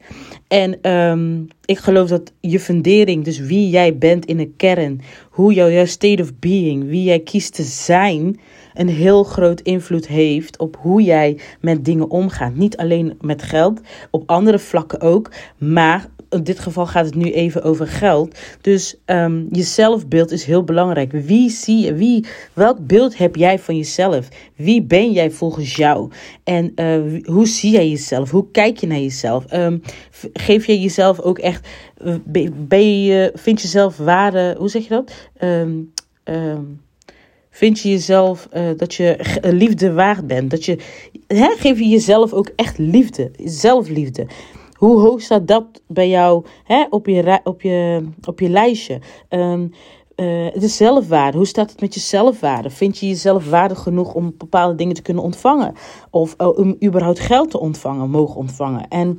En 0.48 0.90
um, 0.90 1.48
ik 1.64 1.78
geloof 1.78 2.08
dat 2.08 2.32
je 2.40 2.60
fundering, 2.60 3.24
dus 3.24 3.38
wie 3.38 3.68
jij 3.68 3.98
bent 3.98 4.24
in 4.24 4.36
de 4.36 4.50
kern, 4.56 5.00
hoe 5.30 5.52
jouw 5.52 5.86
state 5.86 6.22
of 6.22 6.38
being, 6.38 6.88
wie 6.88 7.02
jij 7.02 7.20
kiest 7.20 7.54
te 7.54 7.62
zijn, 7.62 8.40
een 8.78 8.88
heel 8.88 9.24
groot 9.24 9.60
invloed 9.60 10.06
heeft 10.06 10.58
op 10.58 10.76
hoe 10.80 11.02
jij 11.02 11.38
met 11.60 11.84
dingen 11.84 12.10
omgaat. 12.10 12.54
Niet 12.54 12.76
alleen 12.76 13.18
met 13.20 13.42
geld, 13.42 13.80
op 14.10 14.30
andere 14.30 14.58
vlakken 14.58 15.00
ook, 15.00 15.30
maar 15.58 16.08
in 16.30 16.42
dit 16.42 16.58
geval 16.58 16.86
gaat 16.86 17.04
het 17.04 17.14
nu 17.14 17.32
even 17.32 17.62
over 17.62 17.86
geld. 17.86 18.38
Dus 18.60 18.96
um, 19.06 19.46
je 19.50 19.62
zelfbeeld 19.62 20.30
is 20.30 20.44
heel 20.44 20.64
belangrijk. 20.64 21.12
Wie 21.12 21.50
zie 21.50 21.84
je? 21.84 21.94
Wie, 21.94 22.24
welk 22.52 22.86
beeld 22.86 23.18
heb 23.18 23.36
jij 23.36 23.58
van 23.58 23.76
jezelf? 23.76 24.28
Wie 24.56 24.82
ben 24.82 25.12
jij 25.12 25.30
volgens 25.30 25.76
jou? 25.76 26.10
En 26.44 26.72
uh, 26.76 27.24
hoe 27.24 27.46
zie 27.46 27.72
jij 27.72 27.88
jezelf? 27.88 28.30
Hoe 28.30 28.50
kijk 28.50 28.76
je 28.76 28.86
naar 28.86 28.98
jezelf? 28.98 29.52
Um, 29.52 29.82
geef 30.32 30.66
je 30.66 30.80
jezelf 30.80 31.20
ook 31.20 31.38
echt. 31.38 31.68
Ben 32.54 33.02
je, 33.02 33.32
vind 33.34 33.60
je 33.60 33.68
zelf 33.68 33.96
waarde? 33.96 34.54
Hoe 34.58 34.68
zeg 34.68 34.82
je 34.82 34.88
dat? 34.88 35.12
Um, 35.40 35.92
Vind 37.58 37.80
je 37.80 37.88
jezelf 37.88 38.48
uh, 38.52 38.70
dat 38.76 38.94
je 38.94 39.38
liefde 39.40 39.92
waard 39.92 40.26
bent? 40.26 40.50
Dat 40.50 40.64
je, 40.64 40.78
hè, 41.26 41.48
geef 41.56 41.78
je 41.78 41.88
jezelf 41.88 42.32
ook 42.32 42.50
echt 42.56 42.78
liefde, 42.78 43.30
zelfliefde. 43.44 44.26
Hoe 44.72 45.00
hoog 45.00 45.20
staat 45.20 45.48
dat 45.48 45.64
bij 45.86 46.08
jou 46.08 46.44
hè, 46.64 46.86
op, 46.90 47.06
je, 47.06 47.40
op, 47.44 47.62
je, 47.62 48.08
op 48.24 48.40
je 48.40 48.48
lijstje? 48.48 49.00
Um, 49.30 49.62
uh, 49.62 50.46
de 50.54 50.68
zelfwaarde. 50.68 51.36
Hoe 51.36 51.46
staat 51.46 51.70
het 51.70 51.80
met 51.80 51.94
je 51.94 52.00
zelfwaarde? 52.00 52.70
Vind 52.70 52.98
je 52.98 53.08
jezelf 53.08 53.50
waardig 53.50 53.78
genoeg 53.78 54.14
om 54.14 54.34
bepaalde 54.38 54.74
dingen 54.74 54.94
te 54.94 55.02
kunnen 55.02 55.22
ontvangen? 55.22 55.74
Of 56.10 56.34
om 56.36 56.76
überhaupt 56.84 57.20
geld 57.20 57.50
te 57.50 57.60
ontvangen, 57.60 58.10
mogen 58.10 58.36
ontvangen? 58.36 58.88
En, 58.88 59.18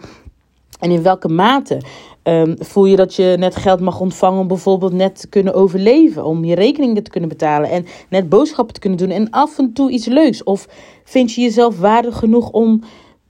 en 0.79 0.91
in 0.91 1.03
welke 1.03 1.27
mate? 1.27 1.81
Um, 2.23 2.55
voel 2.59 2.85
je 2.85 2.95
dat 2.95 3.15
je 3.15 3.35
net 3.39 3.55
geld 3.55 3.79
mag 3.79 3.99
ontvangen 3.99 4.39
om 4.39 4.47
bijvoorbeeld 4.47 4.93
net 4.93 5.19
te 5.19 5.27
kunnen 5.27 5.53
overleven, 5.53 6.25
om 6.25 6.45
je 6.45 6.55
rekeningen 6.55 7.03
te 7.03 7.09
kunnen 7.09 7.29
betalen 7.29 7.69
en 7.69 7.85
net 8.09 8.29
boodschappen 8.29 8.73
te 8.73 8.79
kunnen 8.79 8.99
doen 8.99 9.09
en 9.09 9.29
af 9.29 9.57
en 9.57 9.73
toe 9.73 9.91
iets 9.91 10.05
leuks? 10.05 10.43
Of 10.43 10.67
vind 11.03 11.33
je 11.33 11.41
jezelf 11.41 11.79
waardig 11.79 12.17
genoeg 12.17 12.49
om 12.49 12.83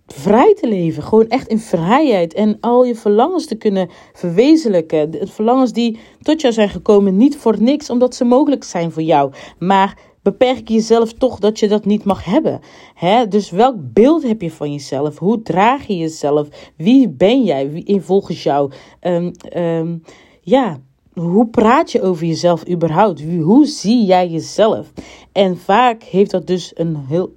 vrij 0.08 0.54
te 0.54 0.68
leven. 0.68 1.04
Gewoon 1.04 1.28
echt 1.28 1.48
in 1.48 1.60
vrijheid. 1.60 2.34
En 2.34 2.58
al 2.62 2.86
je 2.86 2.96
verlangens 2.96 3.46
te 3.46 3.56
kunnen 3.56 3.90
verwezenlijken. 4.14 5.12
De 5.12 5.28
verlangens 5.28 5.74
die 5.74 6.00
tot 6.22 6.42
jou 6.42 6.54
zijn 6.54 6.70
gekomen 6.70 7.18
niet 7.18 7.38
voor 7.38 7.62
niks, 7.62 7.90
omdat 7.90 8.16
ze 8.16 8.24
mogelijk 8.24 8.64
zijn 8.64 8.92
voor 8.92 9.04
jou. 9.04 9.32
Maar 9.60 9.98
beperk 10.32 10.68
je 10.68 10.74
jezelf 10.74 11.14
toch 11.14 11.40
dat 11.40 11.60
je 11.60 11.68
dat 11.68 11.86
niet 11.86 12.04
mag 12.04 12.26
hebben? 12.26 12.60
Hè? 12.94 13.28
Dus 13.28 13.50
welk 13.50 13.76
beeld 13.80 14.24
heb 14.24 14.42
je 14.42 14.52
van 14.52 14.72
jezelf? 14.72 15.18
Hoe 15.18 15.42
draag 15.42 15.88
je 15.88 15.98
jezelf? 15.98 16.48
Wie 16.76 17.10
ben 17.10 17.44
jij 17.44 17.72
wie, 17.72 18.02
volgens 18.02 18.44
jou? 18.44 18.72
Um, 19.02 19.32
um, 19.56 20.04
ja, 20.42 20.80
hoe 21.14 21.48
praat 21.48 21.92
je 21.92 22.02
over 22.02 22.26
jezelf 22.26 22.70
überhaupt? 22.70 23.22
Hoe 23.42 23.66
zie 23.66 24.06
jij 24.06 24.28
jezelf? 24.30 24.92
En 25.32 25.58
vaak 25.58 26.04
heeft 26.04 26.32
dat 26.32 26.48
dus 26.48 26.72
een 26.76 26.96
heel 27.08 27.36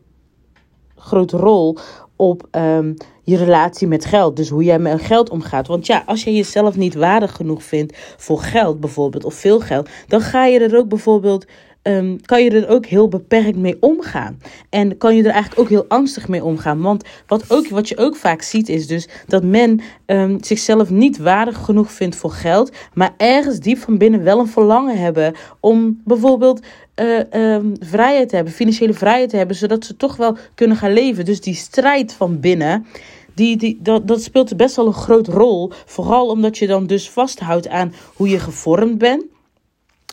grote 0.96 1.36
rol 1.36 1.76
op 2.16 2.48
um, 2.50 2.94
je 3.22 3.36
relatie 3.36 3.86
met 3.86 4.04
geld. 4.04 4.36
Dus 4.36 4.48
hoe 4.48 4.64
jij 4.64 4.78
met 4.78 5.00
geld 5.00 5.30
omgaat. 5.30 5.66
Want 5.66 5.86
ja, 5.86 6.02
als 6.06 6.24
je 6.24 6.34
jezelf 6.34 6.76
niet 6.76 6.94
waardig 6.94 7.32
genoeg 7.32 7.62
vindt 7.62 7.96
voor 8.16 8.38
geld 8.38 8.80
bijvoorbeeld, 8.80 9.24
of 9.24 9.34
veel 9.34 9.60
geld, 9.60 9.88
dan 10.08 10.20
ga 10.20 10.46
je 10.46 10.58
er 10.58 10.76
ook 10.76 10.88
bijvoorbeeld 10.88 11.46
um, 11.82 12.20
kan 12.20 12.44
je 12.44 12.50
er 12.50 12.68
ook 12.68 12.86
heel 12.86 13.08
beperkt 13.08 13.56
mee 13.56 13.76
omgaan. 13.80 14.40
En 14.70 14.96
kan 14.98 15.16
je 15.16 15.22
er 15.22 15.30
eigenlijk 15.30 15.60
ook 15.60 15.68
heel 15.68 15.84
angstig 15.88 16.28
mee 16.28 16.44
omgaan. 16.44 16.80
Want 16.80 17.04
wat, 17.26 17.50
ook, 17.50 17.68
wat 17.68 17.88
je 17.88 17.96
ook 17.96 18.16
vaak 18.16 18.42
ziet 18.42 18.68
is 18.68 18.86
dus 18.86 19.08
dat 19.26 19.44
men 19.44 19.80
um, 20.06 20.44
zichzelf 20.44 20.90
niet 20.90 21.18
waardig 21.18 21.58
genoeg 21.58 21.92
vindt 21.92 22.16
voor 22.16 22.30
geld. 22.30 22.72
Maar 22.94 23.14
ergens 23.16 23.58
diep 23.58 23.78
van 23.78 23.98
binnen 23.98 24.22
wel 24.22 24.38
een 24.38 24.48
verlangen 24.48 24.98
hebben 24.98 25.34
om 25.60 26.00
bijvoorbeeld 26.04 26.60
uh, 26.96 27.54
um, 27.54 27.72
vrijheid 27.80 28.28
te 28.28 28.34
hebben, 28.34 28.54
financiële 28.54 28.94
vrijheid 28.94 29.30
te 29.30 29.36
hebben. 29.36 29.56
Zodat 29.56 29.84
ze 29.84 29.96
toch 29.96 30.16
wel 30.16 30.36
kunnen 30.54 30.76
gaan 30.76 30.92
leven. 30.92 31.24
Dus 31.24 31.40
die 31.40 31.54
strijd 31.54 32.12
van 32.12 32.40
binnen. 32.40 32.86
Die, 33.34 33.56
die, 33.56 33.78
dat, 33.82 34.08
dat 34.08 34.22
speelt 34.22 34.56
best 34.56 34.76
wel 34.76 34.86
een 34.86 34.92
groot 34.92 35.28
rol. 35.28 35.72
Vooral 35.86 36.26
omdat 36.26 36.58
je 36.58 36.66
dan 36.66 36.86
dus 36.86 37.10
vasthoudt 37.10 37.68
aan 37.68 37.94
hoe 38.14 38.28
je 38.28 38.38
gevormd 38.38 38.98
bent. 38.98 39.24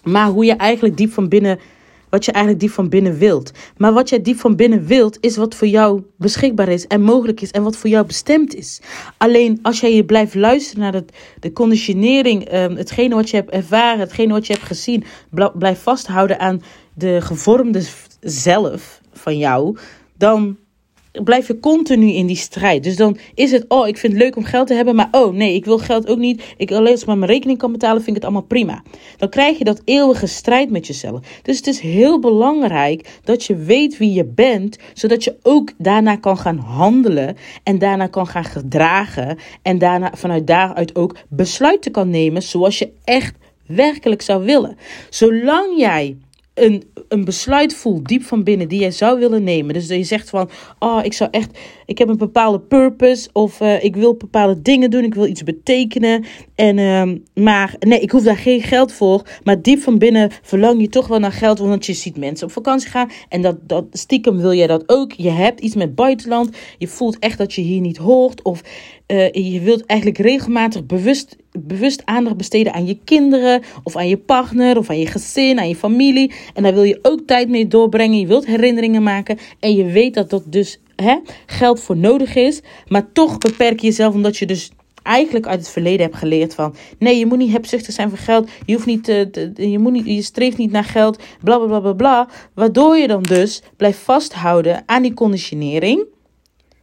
Maar 0.03 0.27
hoe 0.27 0.46
je 0.46 0.53
eigenlijk 0.53 0.98
diep 0.98 1.12
van 1.12 1.27
binnen, 1.27 1.60
wat 2.10 2.25
je 2.25 2.32
eigenlijk 2.32 2.63
diep 2.63 2.74
van 2.74 2.89
binnen 2.89 3.18
wilt. 3.18 3.51
Maar 3.77 3.94
wat 3.94 4.10
jij 4.10 4.22
diep 4.22 4.39
van 4.39 4.56
binnen 4.56 4.86
wilt, 4.86 5.18
is 5.22 5.38
wat 5.38 5.56
voor 5.56 5.68
jou 5.68 6.03
beschikbaar 6.15 6.68
is 6.68 6.88
en 6.88 7.01
mogelijk 7.01 7.41
is 7.41 7.51
en 7.51 7.63
wat 7.63 7.75
voor 7.75 7.89
jou 7.89 8.06
bestemd 8.06 8.56
is. 8.56 8.82
Alleen 9.18 9.60
als 9.62 9.79
jij 9.79 9.96
je 9.96 10.06
blijft 10.06 10.36
luisteren 10.36 10.82
naar 10.82 10.94
het, 10.94 11.12
de 11.39 11.51
conditionering, 11.51 12.53
um, 12.53 12.75
hetgene 12.75 13.15
wat 13.15 13.29
je 13.29 13.36
hebt 13.36 13.51
ervaren, 13.51 14.00
hetgene 14.00 14.34
wat 14.34 14.48
je 14.48 14.53
hebt 14.53 14.65
gezien, 14.65 15.03
blijf 15.53 15.82
vasthouden 15.82 16.39
aan 16.39 16.62
de 16.94 17.22
gevormde 17.22 17.84
zelf 18.22 19.01
van 19.13 19.38
jou, 19.38 19.77
dan 20.18 20.58
blijf 21.23 21.47
je 21.47 21.59
continu 21.59 22.11
in 22.11 22.25
die 22.25 22.35
strijd. 22.35 22.83
Dus 22.83 22.95
dan 22.95 23.17
is 23.33 23.51
het, 23.51 23.65
oh, 23.67 23.88
ik 23.88 23.97
vind 23.97 24.13
het 24.13 24.21
leuk 24.21 24.35
om 24.35 24.43
geld 24.43 24.67
te 24.67 24.73
hebben, 24.73 24.95
maar 24.95 25.07
oh 25.11 25.33
nee, 25.33 25.53
ik 25.53 25.65
wil 25.65 25.77
geld 25.77 26.07
ook 26.07 26.17
niet. 26.17 26.43
Ik 26.57 26.71
alleen 26.71 26.91
als 26.91 27.05
maar 27.05 27.17
mijn 27.17 27.31
rekening 27.31 27.57
kan 27.57 27.71
betalen, 27.71 27.97
vind 27.97 28.07
ik 28.07 28.15
het 28.15 28.23
allemaal 28.23 28.47
prima. 28.47 28.83
Dan 29.17 29.29
krijg 29.29 29.57
je 29.57 29.63
dat 29.63 29.81
eeuwige 29.85 30.27
strijd 30.27 30.69
met 30.69 30.88
jezelf. 30.88 31.19
Dus 31.41 31.57
het 31.57 31.67
is 31.67 31.79
heel 31.79 32.19
belangrijk 32.19 33.19
dat 33.23 33.45
je 33.45 33.55
weet 33.55 33.97
wie 33.97 34.13
je 34.13 34.25
bent, 34.25 34.77
zodat 34.93 35.23
je 35.23 35.35
ook 35.43 35.71
daarna 35.77 36.15
kan 36.15 36.38
gaan 36.38 36.57
handelen 36.57 37.38
en 37.63 37.79
daarna 37.79 38.07
kan 38.07 38.27
gaan 38.27 38.45
gedragen 38.45 39.38
en 39.61 39.77
daarna 39.77 40.11
vanuit 40.15 40.47
daaruit 40.47 40.95
ook 40.95 41.15
besluiten 41.29 41.91
kan 41.91 42.09
nemen 42.09 42.41
zoals 42.41 42.79
je 42.79 42.91
echt 43.03 43.35
werkelijk 43.65 44.21
zou 44.21 44.45
willen. 44.45 44.77
Zolang 45.09 45.77
jij 45.77 46.17
een, 46.63 46.83
een 47.07 47.25
besluit 47.25 47.73
voelt 47.73 48.07
diep 48.07 48.23
van 48.23 48.43
binnen 48.43 48.67
die 48.67 48.79
jij 48.79 48.91
zou 48.91 49.19
willen 49.19 49.43
nemen. 49.43 49.73
Dus 49.73 49.87
dat 49.87 49.97
je 49.97 50.03
zegt 50.03 50.29
van, 50.29 50.49
oh, 50.79 50.99
ik 51.03 51.13
zou 51.13 51.29
echt, 51.31 51.57
ik 51.85 51.97
heb 51.97 52.07
een 52.07 52.17
bepaalde 52.17 52.59
purpose 52.59 53.29
of 53.33 53.61
uh, 53.61 53.83
ik 53.83 53.95
wil 53.95 54.15
bepaalde 54.15 54.61
dingen 54.61 54.89
doen, 54.89 55.03
ik 55.03 55.13
wil 55.13 55.25
iets 55.25 55.43
betekenen. 55.43 56.25
En, 56.55 56.77
uh, 56.77 57.43
maar 57.43 57.75
nee, 57.79 57.99
ik 57.99 58.11
hoef 58.11 58.23
daar 58.23 58.37
geen 58.37 58.61
geld 58.61 58.91
voor. 58.91 59.21
Maar 59.43 59.61
diep 59.61 59.79
van 59.79 59.97
binnen 59.97 60.31
verlang 60.41 60.81
je 60.81 60.89
toch 60.89 61.07
wel 61.07 61.19
naar 61.19 61.31
geld, 61.31 61.59
want 61.59 61.85
je 61.85 61.93
ziet 61.93 62.17
mensen 62.17 62.47
op 62.47 62.53
vakantie 62.53 62.89
gaan. 62.89 63.09
En 63.29 63.41
dat, 63.41 63.57
dat 63.67 63.85
stiekem 63.91 64.37
wil 64.37 64.53
jij 64.53 64.67
dat 64.67 64.83
ook. 64.85 65.11
Je 65.11 65.29
hebt 65.29 65.59
iets 65.59 65.75
met 65.75 65.95
buitenland. 65.95 66.57
Je 66.77 66.87
voelt 66.87 67.19
echt 67.19 67.37
dat 67.37 67.53
je 67.53 67.61
hier 67.61 67.81
niet 67.81 67.97
hoort. 67.97 68.41
Of 68.41 68.61
uh, 69.07 69.31
je 69.31 69.59
wilt 69.59 69.85
eigenlijk 69.85 70.19
regelmatig 70.19 70.85
bewust 70.85 71.35
bewust 71.67 72.01
aandacht 72.05 72.37
besteden 72.37 72.73
aan 72.73 72.85
je 72.85 72.97
kinderen 73.03 73.61
of 73.83 73.95
aan 73.95 74.07
je 74.07 74.17
partner 74.17 74.77
of 74.77 74.89
aan 74.89 74.99
je 74.99 75.07
gezin, 75.07 75.59
aan 75.59 75.67
je 75.67 75.75
familie. 75.75 76.31
En 76.53 76.63
daar 76.63 76.73
wil 76.73 76.83
je 76.83 76.99
ook 77.01 77.19
tijd 77.25 77.49
mee 77.49 77.67
doorbrengen. 77.67 78.19
Je 78.19 78.27
wilt 78.27 78.45
herinneringen 78.45 79.03
maken 79.03 79.37
en 79.59 79.75
je 79.75 79.85
weet 79.85 80.13
dat 80.13 80.29
dat 80.29 80.43
dus 80.45 80.79
hè, 80.95 81.17
geld 81.45 81.79
voor 81.79 81.97
nodig 81.97 82.35
is. 82.35 82.61
Maar 82.87 83.11
toch 83.11 83.37
beperk 83.37 83.79
je 83.79 83.87
jezelf 83.87 84.13
omdat 84.13 84.37
je 84.37 84.45
dus 84.45 84.71
eigenlijk 85.03 85.47
uit 85.47 85.59
het 85.59 85.69
verleden 85.69 86.05
hebt 86.05 86.17
geleerd 86.17 86.55
van 86.55 86.75
nee, 86.99 87.17
je 87.17 87.25
moet 87.25 87.37
niet 87.37 87.51
hebzuchtig 87.51 87.93
zijn 87.93 88.09
voor 88.09 88.17
geld. 88.17 88.49
Je 88.65 88.73
hoeft 88.73 88.85
niet, 88.85 89.05
je 89.55 89.79
moet 89.79 89.91
niet, 89.91 90.05
je 90.05 90.21
streeft 90.21 90.57
niet 90.57 90.71
naar 90.71 90.83
geld. 90.83 91.23
Bla 91.43 91.57
bla 91.57 91.67
bla 91.67 91.79
bla 91.79 91.93
bla. 91.93 92.27
Waardoor 92.53 92.97
je 92.97 93.07
dan 93.07 93.23
dus 93.23 93.61
blijft 93.77 93.99
vasthouden 93.99 94.83
aan 94.85 95.01
die 95.01 95.13
conditionering. 95.13 96.05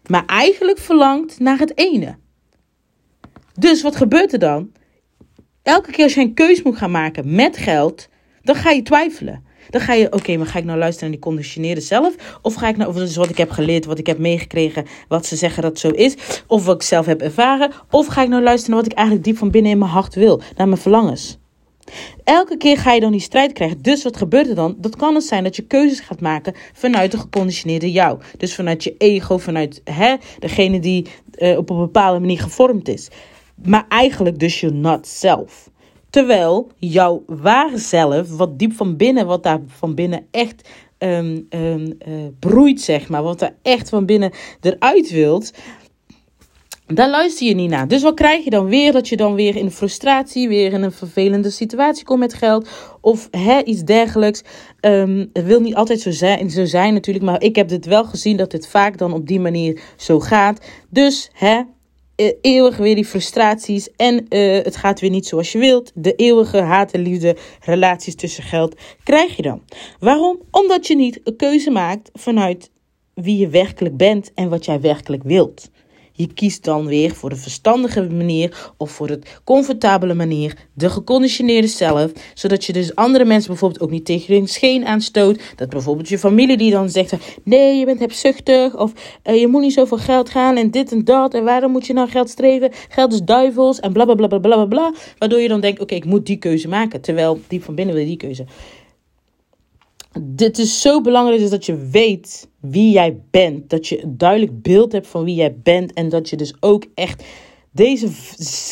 Maar 0.07 0.25
eigenlijk 0.27 0.79
verlangt 0.79 1.41
naar 1.41 1.59
het 1.59 1.79
ene. 1.79 2.17
Dus 3.59 3.83
wat 3.83 3.97
gebeurt 3.97 4.33
er 4.33 4.39
dan? 4.39 4.71
Elke 5.63 5.91
keer 5.91 6.05
als 6.05 6.15
je 6.15 6.21
een 6.21 6.35
keus 6.35 6.63
moet 6.63 6.77
gaan 6.77 6.91
maken 6.91 7.35
met 7.35 7.57
geld, 7.57 8.09
dan 8.43 8.55
ga 8.55 8.71
je 8.71 8.83
twijfelen. 8.83 9.45
Dan 9.71 9.81
ga 9.81 9.93
je, 9.93 10.13
oké, 10.13 10.37
maar 10.37 10.47
ga 10.47 10.59
ik 10.59 10.65
nou 10.65 10.79
luisteren 10.79 11.11
naar 11.11 11.19
die 11.19 11.29
conditioneerde 11.29 11.81
zelf? 11.81 12.39
Of 12.43 12.55
ga 12.55 12.69
ik 12.69 12.77
nou, 12.77 12.91
of 12.91 12.97
dat 12.97 13.09
is 13.09 13.17
wat 13.17 13.29
ik 13.29 13.37
heb 13.37 13.51
geleerd, 13.51 13.85
wat 13.85 13.99
ik 13.99 14.07
heb 14.07 14.19
meegekregen, 14.19 14.85
wat 15.09 15.27
ze 15.27 15.37
zeggen 15.37 15.63
dat 15.63 15.79
zo 15.79 15.89
is? 15.89 16.17
Of 16.47 16.65
wat 16.65 16.75
ik 16.75 16.83
zelf 16.83 17.07
heb 17.07 17.21
ervaren? 17.21 17.73
Of 17.91 18.07
ga 18.07 18.23
ik 18.23 18.29
nou 18.29 18.43
luisteren 18.43 18.75
naar 18.75 18.83
wat 18.83 18.93
ik 18.93 18.99
eigenlijk 18.99 19.27
diep 19.27 19.37
van 19.39 19.51
binnen 19.51 19.73
in 19.73 19.79
mijn 19.79 19.91
hart 19.91 20.15
wil, 20.15 20.43
naar 20.57 20.69
mijn 20.69 20.81
verlangens? 20.81 21.39
Elke 22.25 22.57
keer 22.57 22.79
ga 22.79 22.93
je 22.93 23.01
dan 23.01 23.13
die 23.13 23.21
strijd 23.21 23.53
krijgen. 23.53 23.83
Dus 23.83 24.03
wat 24.03 24.17
gebeurt 24.17 24.49
er 24.49 24.55
dan? 24.55 24.77
Dat 24.79 24.97
kan 24.97 25.15
het 25.15 25.25
zijn 25.25 25.45
dat 25.45 25.57
je 25.57 25.63
keuzes 25.63 26.01
gaat 26.01 26.21
maken 26.21 26.55
vanuit 26.73 27.11
de 27.11 27.19
geconditioneerde 27.19 27.93
jou. 27.93 28.19
Dus 28.39 28.55
vanuit 28.55 28.85
je 28.85 28.95
ego, 28.99 29.39
vanuit 29.39 29.81
hè, 29.85 30.15
degene 30.39 30.81
die 30.81 31.07
uh, 31.39 31.59
op 31.59 31.71
een 31.71 31.79
bepaalde 31.79 32.21
manier 32.21 32.41
gevormd 32.41 32.89
is. 32.89 33.09
Maar 33.65 33.85
eigenlijk 33.89 34.39
dus 34.39 34.61
je 34.61 34.71
not 34.71 35.07
self. 35.07 35.71
Terwijl 36.11 36.71
jouw 36.79 37.23
ware 37.27 37.79
zelf, 37.79 38.37
wat 38.37 38.59
diep 38.59 38.73
van 38.73 38.97
binnen, 38.97 39.27
wat 39.27 39.43
daar 39.43 39.61
van 39.67 39.95
binnen 39.95 40.27
echt 40.31 40.69
um, 40.99 41.47
um, 41.51 41.97
uh, 42.09 42.15
broeit, 42.39 42.81
zeg 42.81 43.09
maar, 43.09 43.23
wat 43.23 43.43
er 43.43 43.55
echt 43.63 43.89
van 43.89 44.07
binnen 44.07 44.33
eruit 44.61 45.11
wilt, 45.11 45.53
daar 46.87 47.11
luister 47.11 47.47
je 47.47 47.55
niet 47.55 47.71
naar. 47.71 47.89
Dus 47.89 48.03
wat 48.03 48.15
krijg 48.15 48.45
je 48.45 48.51
dan 48.51 48.67
weer? 48.67 48.93
Dat 48.93 49.09
je 49.09 49.17
dan 49.17 49.35
weer 49.35 49.57
in 49.57 49.71
frustratie, 49.71 50.49
weer 50.49 50.73
in 50.73 50.83
een 50.83 50.93
vervelende 50.93 51.51
situatie 51.51 52.05
komt 52.05 52.19
met 52.19 52.35
geld. 52.35 52.69
Of 53.01 53.29
hè, 53.31 53.63
iets 53.63 53.83
dergelijks. 53.83 54.43
Um, 54.81 55.31
het 55.33 55.45
wil 55.45 55.61
niet 55.61 55.75
altijd 55.75 56.01
zo 56.01 56.11
zijn, 56.11 56.51
zo 56.51 56.65
zijn 56.65 56.95
natuurlijk. 56.95 57.25
Maar 57.25 57.43
ik 57.43 57.57
heb 57.57 57.69
dit 57.69 57.87
wel 57.87 58.05
gezien 58.05 58.37
dat 58.37 58.51
dit 58.51 58.69
vaak 58.69 58.99
dan 58.99 59.13
op 59.13 59.27
die 59.27 59.41
manier 59.41 59.81
zo 59.97 60.21
gaat. 60.21 60.67
Dus 60.91 61.31
hè, 61.33 61.63
eeuwig 62.41 62.77
weer 62.77 62.95
die 62.95 63.05
frustraties 63.05 63.89
en 63.97 64.27
uh, 64.29 64.63
het 64.63 64.77
gaat 64.77 65.01
weer 65.01 65.11
niet 65.11 65.27
zoals 65.27 65.53
je 65.53 65.59
wilt. 65.59 65.93
De 65.95 66.15
eeuwige 66.15 66.61
haat 66.61 66.93
en 66.93 67.01
liefde 67.01 67.37
relaties 67.61 68.15
tussen 68.15 68.43
geld 68.43 68.81
krijg 69.05 69.37
je 69.37 69.43
dan. 69.43 69.63
Waarom? 69.99 70.41
Omdat 70.51 70.87
je 70.87 70.97
niet 70.97 71.21
een 71.25 71.37
keuze 71.37 71.71
maakt 71.71 72.11
vanuit 72.13 72.71
wie 73.15 73.39
je 73.39 73.49
werkelijk 73.49 73.97
bent 73.97 74.33
en 74.35 74.49
wat 74.49 74.65
jij 74.65 74.81
werkelijk 74.81 75.23
wilt. 75.23 75.71
Je 76.17 76.27
kiest 76.27 76.65
dan 76.65 76.87
weer 76.87 77.15
voor 77.15 77.29
de 77.29 77.37
verstandige 77.37 78.03
manier 78.03 78.73
of 78.77 78.91
voor 78.91 79.07
de 79.07 79.19
comfortabele 79.45 80.15
manier, 80.15 80.57
de 80.73 80.91
geconditioneerde 80.91 81.67
zelf, 81.69 82.13
zodat 82.35 82.65
je 82.65 82.73
dus 82.73 82.95
andere 82.95 83.25
mensen 83.25 83.51
bijvoorbeeld 83.51 83.81
ook 83.83 83.91
niet 83.91 84.05
tegen 84.05 84.35
hun 84.35 84.49
scheen 84.49 84.87
aanstoot. 84.87 85.41
Dat 85.57 85.69
bijvoorbeeld 85.69 86.09
je 86.09 86.19
familie 86.19 86.57
die 86.57 86.71
dan 86.71 86.91
zegt, 86.91 87.15
nee, 87.45 87.79
je 87.79 87.85
bent 87.85 88.01
hebzuchtig 88.01 88.77
of 88.77 88.93
uh, 89.25 89.41
je 89.41 89.47
moet 89.47 89.63
niet 89.63 89.73
zoveel 89.73 89.99
geld 89.99 90.31
gaan 90.31 90.57
en 90.57 90.71
dit 90.71 90.93
en 90.93 91.05
dat 91.05 91.35
en 91.35 91.45
waarom 91.45 91.73
moet 91.73 91.87
je 91.87 91.93
nou 91.93 92.09
geld 92.09 92.29
streven? 92.29 92.71
Geld 92.89 93.13
is 93.13 93.23
duivels 93.23 93.81
en 93.81 93.93
bla 93.93 94.05
bla 94.05 94.15
bla 94.15 94.27
bla 94.27 94.39
bla 94.39 94.65
bla. 94.65 94.93
Waardoor 95.19 95.41
je 95.41 95.49
dan 95.49 95.61
denkt, 95.61 95.81
oké, 95.81 95.95
ik 95.95 96.05
moet 96.05 96.27
die 96.27 96.37
keuze 96.37 96.69
maken, 96.69 97.01
terwijl 97.01 97.41
diep 97.49 97.63
van 97.63 97.75
binnen 97.75 97.95
wil 97.95 98.05
je 98.05 98.11
die 98.11 98.19
keuze 98.19 98.45
dit 100.23 100.59
is 100.59 100.81
zo 100.81 101.01
belangrijk 101.01 101.41
is 101.41 101.51
dat 101.51 101.67
je 101.67 101.77
weet 101.77 102.49
wie 102.61 102.93
jij 102.93 103.21
bent. 103.31 103.71
Dat 103.71 103.87
je 103.87 104.03
een 104.03 104.19
duidelijk 104.19 104.63
beeld 104.63 104.93
hebt 104.93 105.07
van 105.07 105.25
wie 105.25 105.35
jij 105.35 105.57
bent. 105.63 105.93
En 105.93 106.09
dat 106.09 106.29
je 106.29 106.37
dus 106.37 106.55
ook 106.61 106.85
echt 106.95 107.25
deze 107.71 108.09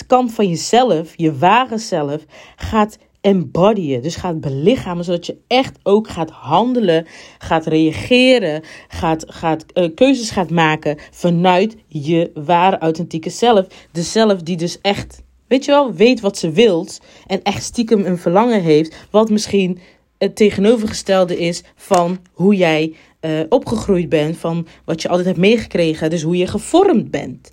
kant 0.07 0.33
van 0.33 0.49
jezelf, 0.49 1.13
je 1.17 1.39
ware 1.39 1.79
zelf, 1.79 2.25
gaat 2.57 2.99
embodyen. 3.21 4.03
Dus 4.03 4.17
gaat 4.17 4.41
belichamen, 4.41 5.05
zodat 5.05 5.27
je 5.27 5.37
echt 5.47 5.79
ook 5.83 6.09
gaat 6.09 6.31
handelen, 6.31 7.07
gaat 7.39 7.67
reageren, 7.67 8.63
gaat, 8.89 9.25
gaat 9.29 9.65
uh, 9.75 9.89
keuzes 9.95 10.31
gaat 10.31 10.51
maken 10.51 10.99
vanuit 11.11 11.77
je 11.87 12.31
ware 12.35 12.79
authentieke 12.79 13.31
zelf. 13.31 13.67
De 13.93 14.03
zelf 14.03 14.43
die 14.43 14.57
dus 14.57 14.81
echt, 14.81 15.23
weet 15.49 15.65
je 15.65 15.71
wel, 15.71 15.93
weet 15.93 16.21
wat 16.21 16.39
ze 16.39 16.51
wilt 16.51 17.01
en 17.27 17.43
echt 17.43 17.63
stiekem 17.63 18.05
een 18.05 18.19
verlangen 18.19 18.63
heeft, 18.63 19.07
wat 19.11 19.31
misschien 19.31 19.79
het 20.25 20.37
tegenovergestelde 20.37 21.38
is 21.38 21.62
van 21.76 22.19
hoe 22.33 22.57
jij 22.57 22.95
uh, 23.21 23.40
opgegroeid 23.49 24.09
bent, 24.09 24.37
van 24.37 24.66
wat 24.85 25.02
je 25.02 25.09
altijd 25.09 25.26
hebt 25.26 25.38
meegekregen, 25.38 26.11
dus 26.11 26.23
hoe 26.23 26.37
je 26.37 26.47
gevormd 26.47 27.11
bent. 27.11 27.52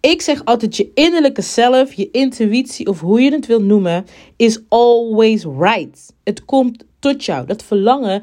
Ik 0.00 0.22
zeg 0.22 0.44
altijd: 0.44 0.76
je 0.76 0.90
innerlijke 0.94 1.42
zelf, 1.42 1.92
je 1.92 2.10
intuïtie 2.10 2.86
of 2.86 3.00
hoe 3.00 3.20
je 3.20 3.32
het 3.32 3.46
wilt 3.46 3.64
noemen, 3.64 4.06
is 4.36 4.60
always 4.68 5.44
right. 5.58 6.12
Het 6.24 6.44
komt 6.44 6.84
tot 6.98 7.24
jou. 7.24 7.46
Dat 7.46 7.62
verlangen 7.62 8.22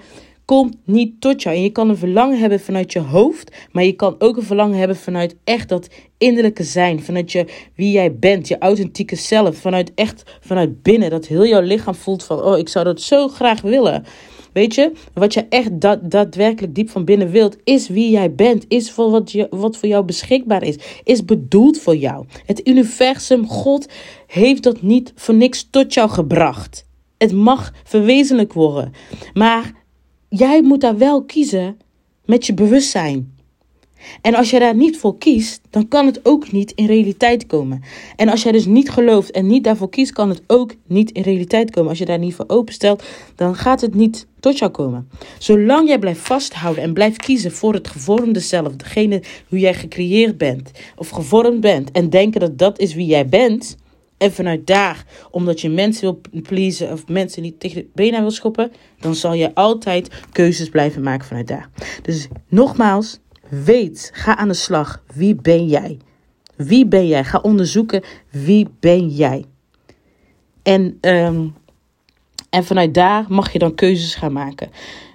komt 0.50 0.76
niet 0.86 1.22
tot 1.22 1.44
jou. 1.44 1.56
En 1.56 1.62
je 1.62 1.70
kan 1.70 1.90
een 1.90 1.98
verlangen 1.98 2.40
hebben 2.40 2.60
vanuit 2.60 2.94
je 2.94 3.00
hoofd, 3.00 3.52
maar 3.72 3.84
je 3.84 3.94
kan 3.94 4.16
ook 4.20 4.38
een 4.38 4.44
verlangen 4.44 4.78
hebben 4.78 4.98
vanuit 4.98 5.36
echt 5.44 5.70
dat 5.70 5.90
innerlijke 6.18 6.64
zijn, 6.64 7.04
vanuit 7.04 7.32
je, 7.32 7.46
wie 7.76 7.92
jij 7.92 8.16
bent, 8.16 8.48
je 8.48 8.58
authentieke 8.58 9.16
zelf, 9.16 9.58
vanuit 9.58 9.92
echt 9.96 10.24
vanuit 10.42 10.82
binnen, 10.82 11.10
dat 11.10 11.28
heel 11.28 11.46
jouw 11.46 11.62
lichaam 11.62 11.96
voelt 11.96 12.24
van, 12.24 12.42
oh, 12.42 12.58
ik 12.58 12.70
zou 12.70 12.86
dat 12.86 13.02
zo 13.02 13.28
graag 13.28 13.62
willen. 13.62 14.04
Weet 14.54 14.76
je, 14.76 14.92
wat 15.14 15.34
je 15.34 15.46
echt 15.50 15.82
dat, 15.82 16.12
daadwerkelijk 16.12 16.76
diep 16.76 16.90
van 16.90 17.06
binnen 17.06 17.32
wilt, 17.32 17.58
is 17.64 17.88
wie 17.88 18.12
jij 18.12 18.34
bent, 18.34 18.66
is 18.68 18.92
voor 18.92 19.10
wat, 19.10 19.32
je, 19.32 19.48
wat 19.50 19.78
voor 19.78 19.90
jou 19.90 20.06
beschikbaar 20.06 20.64
is, 20.64 20.78
is 21.04 21.26
bedoeld 21.26 21.80
voor 21.80 21.96
jou. 21.96 22.26
Het 22.46 22.68
universum, 22.68 23.48
God, 23.48 23.88
heeft 24.28 24.64
dat 24.64 24.82
niet 24.82 25.12
voor 25.16 25.36
niks 25.36 25.68
tot 25.70 25.94
jou 25.94 26.10
gebracht. 26.10 26.88
Het 27.18 27.34
mag 27.34 27.74
verwezenlijk 27.84 28.54
worden, 28.54 28.94
maar 29.34 29.78
jij 30.30 30.62
moet 30.62 30.82
daar 30.82 30.98
wel 30.98 31.24
kiezen 31.24 31.78
met 32.26 32.46
je 32.46 32.54
bewustzijn. 32.54 33.38
En 34.22 34.36
als 34.36 34.50
je 34.50 34.60
daar 34.60 34.76
niet 34.76 34.98
voor 34.98 35.18
kiest, 35.18 35.62
dan 35.70 35.88
kan 35.88 36.06
het 36.06 36.20
ook 36.24 36.52
niet 36.52 36.72
in 36.72 36.86
realiteit 36.86 37.46
komen. 37.46 37.82
En 38.16 38.30
als 38.30 38.44
jij 38.44 38.52
dus 38.52 38.66
niet 38.66 38.90
gelooft 38.90 39.32
en 39.32 39.48
niet 39.48 39.64
daarvoor 39.64 39.90
kiest, 39.90 40.12
kan 40.12 40.30
het 40.30 40.42
ook 40.48 40.74
niet 40.88 41.12
in 41.12 41.22
realiteit 41.22 41.72
komen. 41.72 41.90
Als 41.90 42.00
je 42.00 42.06
daar 42.06 42.20
niet 42.20 42.36
voor 42.36 42.46
openstelt, 42.48 43.04
dan 43.36 43.56
gaat 43.56 43.82
het 43.82 43.96
niet 43.96 44.28
tot 44.40 44.58
jou 44.58 44.72
komen. 44.72 45.10
Zolang 45.38 45.88
jij 45.88 46.00
blijft 46.00 46.20
vasthouden 46.20 46.84
en 46.84 46.94
blijft 46.94 47.18
kiezen 47.18 47.52
voor 47.52 47.74
het 47.74 47.88
gevormde 47.88 48.40
zelf, 48.40 48.76
degene 48.76 49.22
hoe 49.48 49.60
jij 49.60 49.74
gecreëerd 49.74 50.38
bent 50.38 50.72
of 50.96 51.10
gevormd 51.10 51.62
bent, 51.62 51.92
en 51.92 52.10
denken 52.10 52.40
dat 52.40 52.58
dat 52.58 52.80
is 52.80 52.94
wie 52.94 53.06
jij 53.06 53.28
bent, 53.28 53.78
en 54.20 54.32
vanuit 54.32 54.68
daar, 54.68 55.06
omdat 55.32 55.62
je 55.62 55.70
mensen 55.70 56.02
wil 56.02 56.42
pleasen 56.42 56.92
of 56.92 57.08
mensen 57.08 57.42
niet 57.42 57.60
tegen 57.60 57.82
de 57.82 57.88
benen 57.94 58.22
wil 58.22 58.32
schoppen, 58.32 58.72
dan 59.00 59.16
zal 59.16 59.34
je 59.34 59.56
altijd 59.56 60.10
keuzes 60.32 60.70
blijven 60.70 61.04
maken 61.04 61.28
vanuit 61.28 61.48
daar. 61.48 61.70
Dus 62.02 62.28
nogmaals, 62.48 63.20
Weet, 63.50 64.12
ga 64.14 64.38
aan 64.38 64.48
de 64.48 64.54
slag. 64.54 65.04
Wie 65.14 65.36
ben 65.36 65.68
jij? 65.68 65.98
Wie 66.56 66.88
ben 66.88 67.08
jij? 67.08 67.24
Ga 67.24 67.40
onderzoeken 67.40 68.04
wie 68.30 68.68
ben 68.80 69.08
jij. 69.08 69.46
En, 70.64 70.98
um, 71.02 71.54
en 72.50 72.64
vanuit 72.64 72.94
daar 72.94 73.26
mag 73.28 73.54
je 73.54 73.60
dan 73.60 73.76
keuzes 73.76 74.16
gaan 74.16 74.34
maken. 74.34 74.70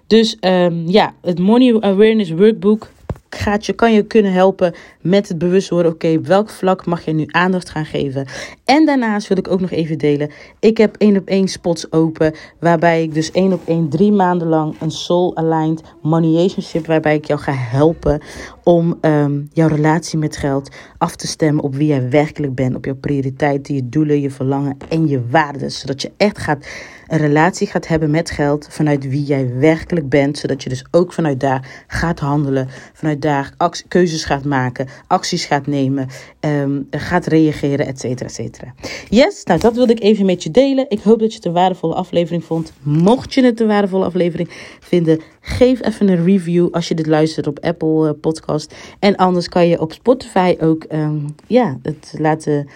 Dus 0.06 0.36
um, 0.40 0.88
ja, 0.88 1.14
het 1.22 1.38
Money 1.38 1.80
Awareness 1.80 2.30
Workbook 2.30 2.90
gaat 3.34 3.66
je, 3.66 3.72
kan 3.72 3.92
je 3.92 4.02
kunnen 4.02 4.32
helpen 4.32 4.74
met 5.00 5.28
het 5.28 5.38
bewust 5.38 5.68
worden. 5.68 5.92
Oké, 5.92 6.20
welk 6.20 6.50
vlak 6.50 6.86
mag 6.86 7.04
je 7.04 7.12
nu 7.12 7.24
aandacht 7.26 7.70
gaan 7.70 7.84
geven? 7.84 8.26
En 8.64 8.86
daarnaast 8.86 9.28
wil 9.28 9.36
ik 9.38 9.50
ook 9.50 9.60
nog 9.60 9.70
even 9.70 9.98
delen. 9.98 10.30
Ik 10.60 10.76
heb 10.76 10.96
één 10.98 11.16
op 11.16 11.26
één 11.26 11.48
spots 11.48 11.92
open. 11.92 12.34
Waarbij 12.60 13.02
ik 13.02 13.14
dus 13.14 13.30
één 13.30 13.52
op 13.52 13.62
één 13.66 13.88
drie 13.88 14.12
maanden 14.12 14.48
lang 14.48 14.74
een 14.80 14.90
soul 14.90 15.36
aligned 15.36 15.82
money 16.02 16.30
relationship. 16.30 16.86
Waarbij 16.86 17.14
ik 17.14 17.24
jou 17.24 17.40
ga 17.40 17.52
helpen 17.52 18.20
om 18.62 18.98
um, 19.00 19.48
jouw 19.52 19.68
relatie 19.68 20.18
met 20.18 20.36
geld 20.36 20.70
af 20.98 21.16
te 21.16 21.26
stemmen 21.26 21.64
op 21.64 21.74
wie 21.74 21.86
jij 21.86 22.10
werkelijk 22.10 22.54
bent. 22.54 22.74
Op 22.74 22.84
jouw 22.84 22.94
prioriteiten, 22.94 23.74
je 23.74 23.88
doelen, 23.88 24.20
je 24.20 24.30
verlangen 24.30 24.76
en 24.88 25.08
je 25.08 25.22
waarden. 25.30 25.70
Zodat 25.70 26.02
je 26.02 26.12
echt 26.16 26.38
gaat 26.38 26.66
een 27.06 27.18
relatie 27.18 27.66
gaat 27.66 27.86
hebben 27.86 28.10
met 28.10 28.30
geld 28.30 28.66
vanuit 28.70 29.08
wie 29.08 29.24
jij 29.24 29.54
werkelijk 29.58 30.08
bent. 30.08 30.38
Zodat 30.38 30.62
je 30.62 30.68
dus 30.68 30.84
ook 30.90 31.12
vanuit 31.12 31.40
daar 31.40 31.84
gaat 31.86 32.18
handelen. 32.18 32.68
Vanuit 32.92 33.22
daar 33.22 33.52
keuzes 33.88 34.24
gaat 34.24 34.44
maken, 34.44 34.88
acties 35.06 35.44
gaat 35.44 35.66
nemen, 35.66 36.08
um, 36.40 36.86
gaat 36.90 37.26
reageren, 37.26 37.86
et 37.86 38.00
cetera, 38.00 38.28
et 38.28 38.34
cetera. 38.34 38.74
Yes, 39.08 39.44
nou 39.44 39.60
dat 39.60 39.74
wilde 39.74 39.92
ik 39.92 40.02
even 40.02 40.26
met 40.26 40.42
je 40.42 40.50
delen. 40.50 40.86
Ik 40.88 41.00
hoop 41.00 41.18
dat 41.18 41.30
je 41.30 41.36
het 41.36 41.44
een 41.46 41.52
waardevolle 41.52 41.94
aflevering 41.94 42.44
vond. 42.44 42.72
Mocht 42.82 43.34
je 43.34 43.44
het 43.44 43.60
een 43.60 43.66
waardevolle 43.66 44.04
aflevering 44.04 44.48
vinden, 44.80 45.20
geef 45.40 45.82
even 45.82 46.08
een 46.08 46.24
review 46.24 46.68
als 46.70 46.88
je 46.88 46.94
dit 46.94 47.06
luistert 47.06 47.46
op 47.46 47.58
Apple 47.58 48.08
uh, 48.08 48.20
Podcast. 48.20 48.74
En 48.98 49.16
anders 49.16 49.48
kan 49.48 49.68
je 49.68 49.80
op 49.80 49.92
Spotify 49.92 50.56
ook 50.60 50.84
um, 50.92 51.34
ja, 51.46 51.78
het 51.82 52.14
laten 52.18 52.68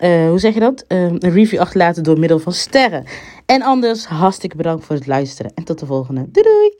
uh, 0.00 0.28
hoe 0.28 0.38
zeg 0.38 0.54
je 0.54 0.60
dat? 0.60 0.84
Uh, 0.88 1.02
een 1.02 1.30
review 1.30 1.60
achterlaten 1.60 2.02
door 2.02 2.18
middel 2.18 2.38
van 2.38 2.52
sterren. 2.52 3.04
En 3.46 3.62
anders, 3.62 4.06
hartstikke 4.06 4.56
bedankt 4.56 4.84
voor 4.84 4.96
het 4.96 5.06
luisteren. 5.06 5.52
En 5.54 5.64
tot 5.64 5.78
de 5.78 5.86
volgende. 5.86 6.26
Doei 6.30 6.46
doei! 6.46 6.78